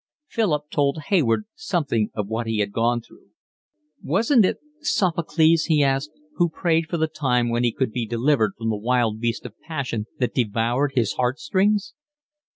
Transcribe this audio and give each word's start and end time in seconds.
Philip 0.29 0.71
told 0.71 0.97
Hayward 1.09 1.45
something 1.53 2.09
of 2.15 2.25
what 2.27 2.47
he 2.47 2.57
had 2.57 2.71
gone 2.71 3.01
through. 3.01 3.27
"Wasn't 4.03 4.43
it 4.43 4.57
Sophocles," 4.79 5.65
he 5.65 5.83
asked, 5.83 6.09
"who 6.37 6.49
prayed 6.49 6.87
for 6.89 6.97
the 6.97 7.07
time 7.07 7.49
when 7.49 7.63
he 7.63 7.75
would 7.79 7.91
be 7.91 8.07
delivered 8.07 8.53
from 8.57 8.69
the 8.71 8.77
wild 8.77 9.19
beast 9.19 9.45
of 9.45 9.59
passion 9.59 10.07
that 10.17 10.33
devoured 10.33 10.93
his 10.95 11.13
heart 11.13 11.37
strings?" 11.37 11.93